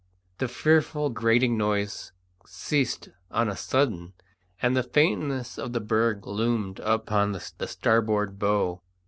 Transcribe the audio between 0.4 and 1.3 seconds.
fearful